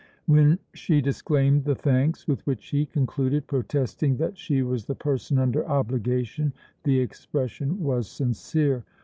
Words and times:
When 0.25 0.57
she 0.73 0.99
disclaimed 0.99 1.63
the 1.65 1.75
thanks 1.75 2.27
with 2.27 2.41
which 2.47 2.69
he 2.69 2.87
concluded, 2.87 3.45
protesting 3.45 4.17
that 4.17 4.35
she 4.35 4.63
was 4.63 4.85
the 4.87 4.95
person 4.95 5.37
under 5.37 5.63
obligation, 5.67 6.53
the 6.81 6.99
expression 6.99 7.79
was 7.83 8.09
sincere. 8.09 8.83